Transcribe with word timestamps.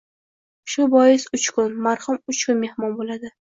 Shu 0.75 0.87
bois— 0.93 1.25
uch 1.39 1.45
kun! 1.57 1.75
Marhum 1.89 2.19
uch 2.35 2.41
kun 2.49 2.59
mehmon 2.65 2.99
bo‘ladi. 3.03 3.29